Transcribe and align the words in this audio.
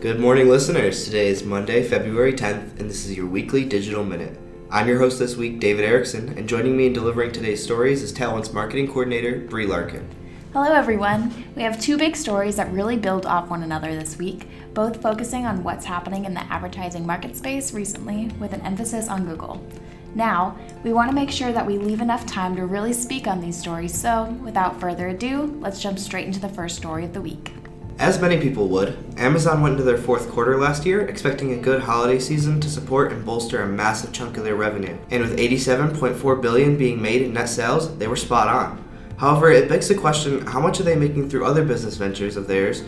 Good 0.00 0.20
morning, 0.20 0.48
listeners. 0.48 1.06
Today 1.06 1.26
is 1.26 1.42
Monday, 1.42 1.82
February 1.82 2.32
10th, 2.32 2.78
and 2.78 2.88
this 2.88 3.04
is 3.04 3.16
your 3.16 3.26
weekly 3.26 3.64
digital 3.64 4.04
minute. 4.04 4.38
I'm 4.70 4.86
your 4.86 5.00
host 5.00 5.18
this 5.18 5.34
week, 5.34 5.58
David 5.58 5.84
Erickson, 5.84 6.38
and 6.38 6.48
joining 6.48 6.76
me 6.76 6.86
in 6.86 6.92
delivering 6.92 7.32
today's 7.32 7.64
stories 7.64 8.04
is 8.04 8.12
Tailwind's 8.12 8.52
marketing 8.52 8.86
coordinator, 8.86 9.40
Brie 9.40 9.66
Larkin. 9.66 10.08
Hello, 10.52 10.72
everyone. 10.72 11.44
We 11.56 11.62
have 11.62 11.80
two 11.80 11.98
big 11.98 12.14
stories 12.14 12.54
that 12.54 12.70
really 12.70 12.96
build 12.96 13.26
off 13.26 13.50
one 13.50 13.64
another 13.64 13.92
this 13.96 14.16
week, 14.18 14.46
both 14.72 15.02
focusing 15.02 15.46
on 15.46 15.64
what's 15.64 15.84
happening 15.84 16.26
in 16.26 16.34
the 16.34 16.44
advertising 16.44 17.04
market 17.04 17.34
space 17.34 17.72
recently 17.72 18.28
with 18.38 18.52
an 18.52 18.60
emphasis 18.60 19.08
on 19.08 19.26
Google. 19.26 19.66
Now, 20.14 20.56
we 20.84 20.92
want 20.92 21.10
to 21.10 21.14
make 21.14 21.32
sure 21.32 21.50
that 21.50 21.66
we 21.66 21.76
leave 21.76 22.00
enough 22.00 22.24
time 22.24 22.54
to 22.54 22.66
really 22.66 22.92
speak 22.92 23.26
on 23.26 23.40
these 23.40 23.58
stories, 23.58 24.00
so 24.00 24.26
without 24.44 24.78
further 24.78 25.08
ado, 25.08 25.58
let's 25.58 25.82
jump 25.82 25.98
straight 25.98 26.28
into 26.28 26.38
the 26.38 26.48
first 26.48 26.76
story 26.76 27.04
of 27.04 27.14
the 27.14 27.20
week. 27.20 27.52
As 27.98 28.20
many 28.20 28.40
people 28.40 28.68
would, 28.68 28.96
Amazon 29.16 29.60
went 29.60 29.72
into 29.72 29.82
their 29.82 29.98
fourth 29.98 30.30
quarter 30.30 30.56
last 30.56 30.86
year 30.86 31.00
expecting 31.00 31.52
a 31.52 31.56
good 31.56 31.82
holiday 31.82 32.20
season 32.20 32.60
to 32.60 32.70
support 32.70 33.10
and 33.10 33.26
bolster 33.26 33.60
a 33.60 33.66
massive 33.66 34.12
chunk 34.12 34.36
of 34.36 34.44
their 34.44 34.54
revenue. 34.54 34.96
And 35.10 35.20
with 35.20 35.36
87.4 35.36 36.40
billion 36.40 36.78
being 36.78 37.02
made 37.02 37.22
in 37.22 37.32
net 37.32 37.48
sales, 37.48 37.98
they 37.98 38.06
were 38.06 38.14
spot 38.14 38.46
on. 38.46 38.84
However, 39.16 39.50
it 39.50 39.68
begs 39.68 39.88
the 39.88 39.96
question, 39.96 40.46
how 40.46 40.60
much 40.60 40.78
are 40.78 40.84
they 40.84 40.94
making 40.94 41.28
through 41.28 41.44
other 41.44 41.64
business 41.64 41.96
ventures 41.96 42.36
of 42.36 42.46
theirs, 42.46 42.84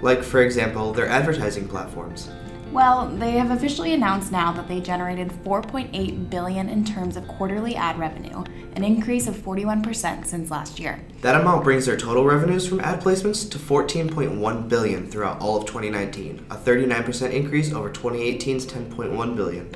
like 0.00 0.22
for 0.22 0.40
example, 0.40 0.94
their 0.94 1.08
advertising 1.08 1.68
platforms? 1.68 2.30
Well, 2.74 3.06
they 3.06 3.30
have 3.38 3.52
officially 3.52 3.94
announced 3.94 4.32
now 4.32 4.50
that 4.50 4.66
they 4.66 4.80
generated 4.80 5.28
4.8 5.44 6.28
billion 6.28 6.68
in 6.68 6.84
terms 6.84 7.16
of 7.16 7.28
quarterly 7.28 7.76
ad 7.76 8.00
revenue, 8.00 8.42
an 8.74 8.82
increase 8.82 9.28
of 9.28 9.36
41% 9.36 10.26
since 10.26 10.50
last 10.50 10.80
year. 10.80 11.00
That 11.20 11.40
amount 11.40 11.62
brings 11.62 11.86
their 11.86 11.96
total 11.96 12.24
revenues 12.24 12.66
from 12.66 12.80
ad 12.80 13.00
placements 13.00 13.48
to 13.52 13.58
14.1 13.60 14.68
billion 14.68 15.08
throughout 15.08 15.40
all 15.40 15.56
of 15.56 15.66
2019, 15.66 16.46
a 16.50 16.56
39% 16.56 17.30
increase 17.30 17.72
over 17.72 17.90
2018's 17.90 18.66
10.1 18.66 19.36
billion. 19.36 19.70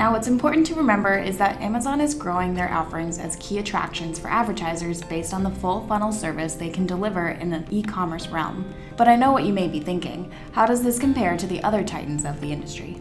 Now, 0.00 0.12
what's 0.12 0.28
important 0.28 0.66
to 0.68 0.74
remember 0.76 1.18
is 1.18 1.36
that 1.36 1.60
Amazon 1.60 2.00
is 2.00 2.14
growing 2.14 2.54
their 2.54 2.72
offerings 2.72 3.18
as 3.18 3.36
key 3.36 3.58
attractions 3.58 4.18
for 4.18 4.28
advertisers 4.28 5.02
based 5.02 5.34
on 5.34 5.42
the 5.42 5.50
full 5.50 5.86
funnel 5.86 6.10
service 6.10 6.54
they 6.54 6.70
can 6.70 6.86
deliver 6.86 7.28
in 7.28 7.50
the 7.50 7.62
e 7.68 7.82
commerce 7.82 8.26
realm. 8.28 8.72
But 8.96 9.08
I 9.08 9.16
know 9.16 9.30
what 9.30 9.44
you 9.44 9.52
may 9.52 9.68
be 9.68 9.78
thinking 9.78 10.32
how 10.52 10.64
does 10.64 10.82
this 10.82 10.98
compare 10.98 11.36
to 11.36 11.46
the 11.46 11.62
other 11.62 11.84
titans 11.84 12.24
of 12.24 12.40
the 12.40 12.50
industry? 12.50 12.98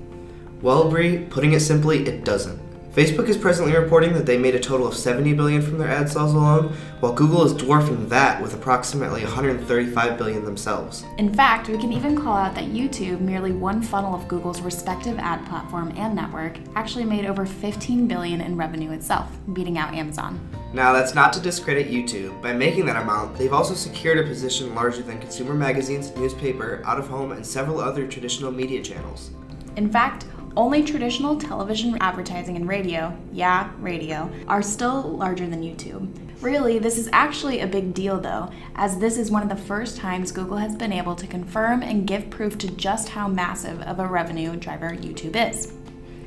Well, 0.61 0.89
Brie, 0.89 1.20
putting 1.20 1.53
it 1.53 1.61
simply, 1.61 2.05
it 2.05 2.25
doesn't. 2.25 2.59
Facebook 2.94 3.30
is 3.30 3.38
presently 3.38 3.76
reporting 3.76 4.14
that 4.14 4.26
they 4.26 4.38
made 4.38 4.56
a 4.56 4.59
total 4.59 4.88
of 4.88 4.95
70 4.95 5.34
billion 5.34 5.62
from 5.62 5.78
their 5.78 5.90
ad 5.90 6.09
sales 6.09 6.34
alone, 6.34 6.73
while 7.02 7.14
Google 7.14 7.45
is 7.45 7.54
dwarfing 7.54 8.09
that 8.09 8.42
with 8.42 8.56
approximately 8.56 9.23
135 9.23 10.18
billion 10.18 10.44
themselves. 10.44 11.06
In 11.20 11.32
fact, 11.32 11.70
we 11.70 11.78
can 11.78 11.94
even 11.94 12.20
call 12.20 12.36
out 12.36 12.56
that 12.56 12.66
YouTube, 12.66 13.22
merely 13.22 13.52
one 13.52 13.84
funnel 13.84 14.16
of 14.16 14.28
Google's 14.28 14.62
respective 14.62 15.20
ad 15.20 15.45
platform 15.45 15.94
and 15.98 16.16
network, 16.16 16.58
actually 16.76 17.06
made 17.06 17.28
over 17.28 17.45
15 17.45 18.08
billion 18.08 18.42
in 18.42 18.58
revenue 18.58 18.90
itself, 18.90 19.30
beating 19.54 19.78
out 19.78 19.94
Amazon. 19.94 20.40
Now, 20.73 20.92
that's 20.92 21.14
not 21.14 21.32
to 21.34 21.40
discredit 21.40 21.92
YouTube. 21.92 22.42
By 22.42 22.54
making 22.54 22.88
that 22.88 23.00
amount, 23.00 23.38
they've 23.38 23.54
also 23.54 23.76
secured 23.76 24.17
a 24.17 24.23
position 24.23 24.73
larger 24.73 25.04
than 25.04 25.20
consumer 25.20 25.54
magazines, 25.54 26.16
newspaper, 26.16 26.82
out 26.86 26.98
of 26.98 27.08
home, 27.08 27.34
and 27.34 27.45
several 27.45 27.80
other 27.80 28.08
traditional 28.08 28.52
media 28.52 28.82
channels. 28.82 29.30
In 29.76 29.92
fact, 29.92 30.26
only 30.59 30.83
traditional 30.83 31.38
television 31.38 31.97
advertising 32.02 32.57
and 32.57 32.67
radio, 32.67 33.17
yeah, 33.31 33.71
radio, 33.79 34.29
are 34.45 34.61
still 34.61 35.03
larger 35.03 35.47
than 35.47 35.61
YouTube. 35.61 36.13
Really, 36.41 36.79
this 36.79 36.97
is 36.97 37.09
actually 37.13 37.61
a 37.61 37.67
big 37.67 37.93
deal 37.93 38.19
though, 38.19 38.52
as 38.75 38.99
this 38.99 39.17
is 39.17 39.31
one 39.31 39.41
of 39.41 39.47
the 39.47 39.55
first 39.55 39.95
times 39.95 40.33
Google 40.33 40.57
has 40.57 40.75
been 40.75 40.91
able 40.91 41.15
to 41.15 41.25
confirm 41.25 41.81
and 41.81 42.05
give 42.05 42.30
proof 42.30 42.57
to 42.57 42.67
just 42.71 43.07
how 43.07 43.25
massive 43.25 43.81
of 43.83 43.99
a 43.99 44.05
revenue 44.05 44.57
driver 44.57 44.89
YouTube 44.89 45.37
is. 45.37 45.71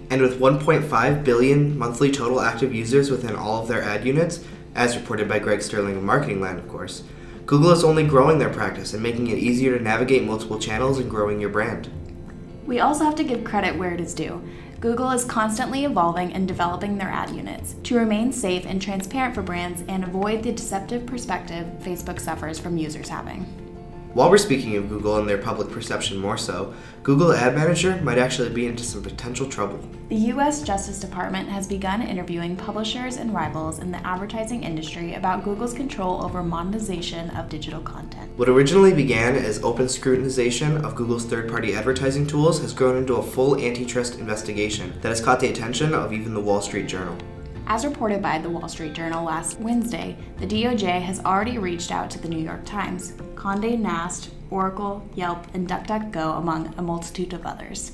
And 0.08 0.22
with 0.22 0.40
1.5 0.40 1.24
billion 1.24 1.76
monthly 1.76 2.10
total 2.10 2.40
active 2.40 2.74
users 2.74 3.10
within 3.10 3.36
all 3.36 3.60
of 3.60 3.68
their 3.68 3.82
ad 3.82 4.06
units, 4.06 4.42
as 4.74 4.96
reported 4.96 5.28
by 5.28 5.40
Greg 5.40 5.60
Sterling 5.60 5.98
of 5.98 6.02
Marketing 6.02 6.40
Land, 6.40 6.58
of 6.58 6.68
course, 6.68 7.02
Google 7.44 7.72
is 7.72 7.84
only 7.84 8.06
growing 8.06 8.38
their 8.38 8.48
practice 8.48 8.94
and 8.94 9.02
making 9.02 9.26
it 9.26 9.36
easier 9.36 9.76
to 9.76 9.84
navigate 9.84 10.24
multiple 10.24 10.58
channels 10.58 10.98
and 10.98 11.10
growing 11.10 11.38
your 11.38 11.50
brand. 11.50 11.90
We 12.66 12.80
also 12.80 13.04
have 13.04 13.16
to 13.16 13.24
give 13.24 13.44
credit 13.44 13.76
where 13.76 13.92
it 13.92 14.00
is 14.00 14.14
due. 14.14 14.42
Google 14.80 15.10
is 15.10 15.24
constantly 15.24 15.84
evolving 15.84 16.32
and 16.32 16.48
developing 16.48 16.98
their 16.98 17.08
ad 17.08 17.30
units 17.30 17.76
to 17.84 17.96
remain 17.96 18.32
safe 18.32 18.66
and 18.66 18.82
transparent 18.82 19.34
for 19.34 19.42
brands 19.42 19.84
and 19.86 20.02
avoid 20.02 20.42
the 20.42 20.52
deceptive 20.52 21.06
perspective 21.06 21.66
Facebook 21.80 22.20
suffers 22.20 22.58
from 22.58 22.76
users 22.76 23.08
having. 23.08 23.61
While 24.14 24.30
we're 24.30 24.36
speaking 24.36 24.76
of 24.76 24.90
Google 24.90 25.16
and 25.16 25.26
their 25.26 25.38
public 25.38 25.70
perception 25.70 26.18
more 26.18 26.36
so, 26.36 26.74
Google 27.02 27.32
Ad 27.32 27.54
Manager 27.54 27.96
might 28.02 28.18
actually 28.18 28.50
be 28.50 28.66
into 28.66 28.84
some 28.84 29.02
potential 29.02 29.48
trouble. 29.48 29.80
The 30.10 30.16
U.S. 30.16 30.60
Justice 30.60 31.00
Department 31.00 31.48
has 31.48 31.66
begun 31.66 32.02
interviewing 32.02 32.54
publishers 32.54 33.16
and 33.16 33.32
rivals 33.32 33.78
in 33.78 33.90
the 33.90 34.06
advertising 34.06 34.64
industry 34.64 35.14
about 35.14 35.44
Google's 35.44 35.72
control 35.72 36.22
over 36.22 36.42
monetization 36.42 37.30
of 37.30 37.48
digital 37.48 37.80
content. 37.80 38.30
What 38.36 38.50
originally 38.50 38.92
began 38.92 39.34
as 39.34 39.64
open 39.64 39.86
scrutinization 39.86 40.84
of 40.84 40.94
Google's 40.94 41.24
third 41.24 41.48
party 41.48 41.74
advertising 41.74 42.26
tools 42.26 42.60
has 42.60 42.74
grown 42.74 42.98
into 42.98 43.14
a 43.14 43.22
full 43.22 43.58
antitrust 43.58 44.18
investigation 44.18 44.92
that 45.00 45.08
has 45.08 45.22
caught 45.22 45.40
the 45.40 45.48
attention 45.48 45.94
of 45.94 46.12
even 46.12 46.34
the 46.34 46.40
Wall 46.40 46.60
Street 46.60 46.86
Journal. 46.86 47.16
As 47.66 47.84
reported 47.84 48.20
by 48.20 48.38
the 48.38 48.50
Wall 48.50 48.68
Street 48.68 48.92
Journal 48.92 49.24
last 49.24 49.58
Wednesday, 49.60 50.16
the 50.38 50.46
DOJ 50.46 51.00
has 51.00 51.20
already 51.20 51.58
reached 51.58 51.90
out 51.90 52.10
to 52.10 52.18
the 52.18 52.28
New 52.28 52.42
York 52.42 52.64
Times, 52.64 53.12
Condé 53.34 53.78
Nast, 53.78 54.30
Oracle, 54.50 55.08
Yelp, 55.14 55.46
and 55.54 55.68
DuckDuckGo, 55.68 56.38
among 56.38 56.74
a 56.76 56.82
multitude 56.82 57.32
of 57.32 57.46
others. 57.46 57.92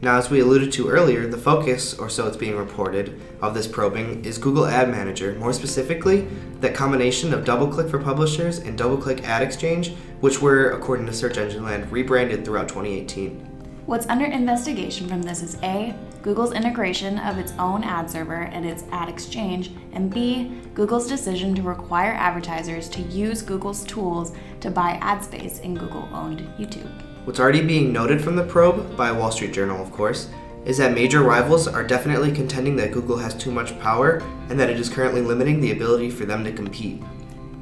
Now, 0.00 0.16
as 0.16 0.30
we 0.30 0.38
alluded 0.38 0.70
to 0.72 0.88
earlier, 0.88 1.26
the 1.26 1.36
focus, 1.36 1.92
or 1.98 2.08
so 2.08 2.28
it's 2.28 2.36
being 2.36 2.56
reported, 2.56 3.20
of 3.42 3.52
this 3.52 3.66
probing 3.66 4.24
is 4.24 4.38
Google 4.38 4.66
Ad 4.66 4.88
Manager, 4.88 5.34
more 5.34 5.52
specifically, 5.52 6.28
that 6.60 6.74
combination 6.74 7.34
of 7.34 7.44
DoubleClick 7.44 7.90
for 7.90 7.98
publishers 7.98 8.58
and 8.58 8.78
DoubleClick 8.78 9.24
Ad 9.24 9.42
Exchange, 9.42 9.94
which 10.20 10.40
were, 10.40 10.70
according 10.70 11.06
to 11.06 11.12
Search 11.12 11.36
Engine 11.36 11.64
Land, 11.64 11.90
rebranded 11.90 12.44
throughout 12.44 12.68
2018. 12.68 13.57
What's 13.88 14.06
under 14.08 14.26
investigation 14.26 15.08
from 15.08 15.22
this 15.22 15.42
is 15.42 15.56
A, 15.62 15.94
Google's 16.20 16.52
integration 16.52 17.18
of 17.20 17.38
its 17.38 17.54
own 17.58 17.82
ad 17.82 18.10
server 18.10 18.42
and 18.42 18.66
its 18.66 18.84
ad 18.92 19.08
exchange, 19.08 19.70
and 19.92 20.12
B, 20.12 20.60
Google's 20.74 21.08
decision 21.08 21.54
to 21.54 21.62
require 21.62 22.12
advertisers 22.12 22.90
to 22.90 23.00
use 23.00 23.40
Google's 23.40 23.84
tools 23.84 24.32
to 24.60 24.70
buy 24.70 24.98
ad 25.00 25.24
space 25.24 25.60
in 25.60 25.74
Google 25.74 26.06
owned 26.12 26.40
YouTube. 26.58 26.92
What's 27.24 27.40
already 27.40 27.62
being 27.62 27.90
noted 27.90 28.22
from 28.22 28.36
the 28.36 28.44
probe, 28.44 28.94
by 28.94 29.10
Wall 29.10 29.30
Street 29.30 29.54
Journal 29.54 29.82
of 29.82 29.90
course, 29.90 30.28
is 30.66 30.76
that 30.76 30.92
major 30.92 31.22
rivals 31.22 31.66
are 31.66 31.82
definitely 31.82 32.30
contending 32.30 32.76
that 32.76 32.92
Google 32.92 33.16
has 33.16 33.32
too 33.32 33.50
much 33.50 33.80
power 33.80 34.18
and 34.50 34.60
that 34.60 34.68
it 34.68 34.78
is 34.78 34.90
currently 34.90 35.22
limiting 35.22 35.62
the 35.62 35.72
ability 35.72 36.10
for 36.10 36.26
them 36.26 36.44
to 36.44 36.52
compete. 36.52 37.02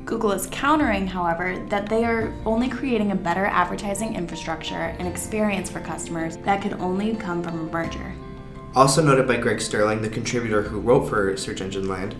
Google 0.06 0.30
is 0.30 0.46
countering, 0.52 1.08
however, 1.08 1.58
that 1.68 1.88
they 1.88 2.04
are 2.04 2.32
only 2.46 2.68
creating 2.68 3.10
a 3.10 3.16
better 3.16 3.46
advertising 3.46 4.14
infrastructure 4.14 4.94
and 5.00 5.08
experience 5.08 5.68
for 5.68 5.80
customers 5.80 6.36
that 6.38 6.62
could 6.62 6.74
only 6.74 7.16
come 7.16 7.42
from 7.42 7.58
a 7.58 7.72
merger. 7.72 8.14
Also 8.76 9.02
noted 9.02 9.26
by 9.26 9.36
Greg 9.36 9.60
Sterling, 9.60 10.02
the 10.02 10.08
contributor 10.08 10.62
who 10.62 10.78
wrote 10.78 11.08
for 11.08 11.36
Search 11.36 11.60
Engine 11.60 11.88
Land, 11.88 12.14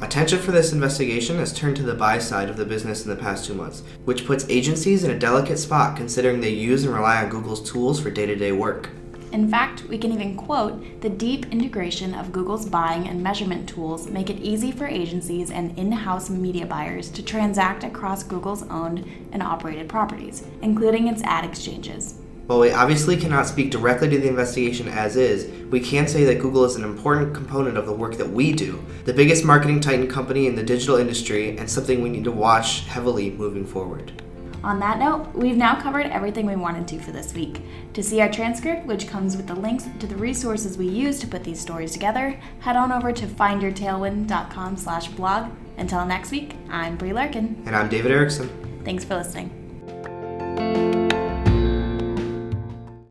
attention 0.00 0.40
for 0.40 0.50
this 0.50 0.72
investigation 0.72 1.36
has 1.36 1.52
turned 1.52 1.76
to 1.76 1.84
the 1.84 1.94
buy 1.94 2.18
side 2.18 2.50
of 2.50 2.56
the 2.56 2.64
business 2.64 3.04
in 3.04 3.10
the 3.10 3.22
past 3.22 3.44
two 3.44 3.54
months, 3.54 3.84
which 4.06 4.26
puts 4.26 4.44
agencies 4.48 5.04
in 5.04 5.12
a 5.12 5.18
delicate 5.18 5.58
spot 5.58 5.96
considering 5.96 6.40
they 6.40 6.50
use 6.50 6.84
and 6.84 6.92
rely 6.92 7.22
on 7.22 7.30
Google's 7.30 7.70
tools 7.70 8.00
for 8.00 8.10
day 8.10 8.26
to 8.26 8.34
day 8.34 8.50
work. 8.50 8.90
In 9.32 9.48
fact, 9.48 9.84
we 9.84 9.96
can 9.96 10.10
even 10.10 10.36
quote 10.36 11.00
the 11.02 11.08
deep 11.08 11.46
integration 11.52 12.14
of 12.14 12.32
Google's 12.32 12.68
buying 12.68 13.06
and 13.06 13.22
measurement 13.22 13.68
tools 13.68 14.08
make 14.08 14.28
it 14.28 14.40
easy 14.40 14.72
for 14.72 14.88
agencies 14.88 15.52
and 15.52 15.78
in-house 15.78 16.28
media 16.28 16.66
buyers 16.66 17.08
to 17.10 17.22
transact 17.22 17.84
across 17.84 18.24
Google's 18.24 18.64
owned 18.64 19.06
and 19.30 19.40
operated 19.40 19.88
properties, 19.88 20.42
including 20.62 21.06
its 21.06 21.22
ad 21.22 21.44
exchanges. 21.44 22.18
While 22.46 22.58
we 22.58 22.72
obviously 22.72 23.16
cannot 23.16 23.46
speak 23.46 23.70
directly 23.70 24.08
to 24.08 24.18
the 24.18 24.26
investigation 24.26 24.88
as 24.88 25.14
is, 25.14 25.48
we 25.70 25.78
can 25.78 26.08
say 26.08 26.24
that 26.24 26.40
Google 26.40 26.64
is 26.64 26.74
an 26.74 26.82
important 26.82 27.32
component 27.32 27.78
of 27.78 27.86
the 27.86 27.92
work 27.92 28.16
that 28.16 28.30
we 28.30 28.52
do, 28.52 28.84
the 29.04 29.12
biggest 29.12 29.44
marketing 29.44 29.78
titan 29.78 30.08
company 30.08 30.48
in 30.48 30.56
the 30.56 30.64
digital 30.64 30.96
industry, 30.96 31.56
and 31.56 31.70
something 31.70 32.02
we 32.02 32.08
need 32.08 32.24
to 32.24 32.32
watch 32.32 32.80
heavily 32.86 33.30
moving 33.30 33.64
forward. 33.64 34.20
On 34.62 34.78
that 34.80 34.98
note, 34.98 35.34
we've 35.34 35.56
now 35.56 35.80
covered 35.80 36.06
everything 36.06 36.46
we 36.46 36.56
wanted 36.56 36.86
to 36.88 36.98
for 36.98 37.12
this 37.12 37.32
week. 37.32 37.62
To 37.94 38.02
see 38.02 38.20
our 38.20 38.30
transcript, 38.30 38.86
which 38.86 39.08
comes 39.08 39.36
with 39.36 39.46
the 39.46 39.54
links 39.54 39.88
to 39.98 40.06
the 40.06 40.16
resources 40.16 40.76
we 40.76 40.86
use 40.86 41.18
to 41.20 41.26
put 41.26 41.44
these 41.44 41.60
stories 41.60 41.92
together, 41.92 42.38
head 42.60 42.76
on 42.76 42.92
over 42.92 43.12
to 43.12 43.26
findyourtailwind.com 43.26 44.76
slash 44.76 45.08
blog. 45.08 45.50
Until 45.78 46.04
next 46.04 46.30
week, 46.30 46.56
I'm 46.68 46.96
Brie 46.96 47.12
Larkin. 47.12 47.62
And 47.66 47.74
I'm 47.74 47.88
David 47.88 48.12
Erickson. 48.12 48.50
Thanks 48.84 49.04
for 49.04 49.16
listening. 49.16 49.59